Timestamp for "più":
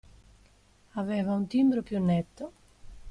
1.83-2.03